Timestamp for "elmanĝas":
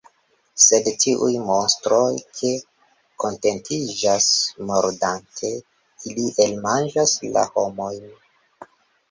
6.49-7.15